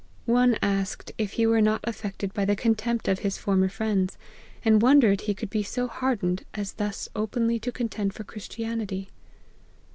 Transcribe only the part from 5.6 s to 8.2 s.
so hardened as thus openly to contend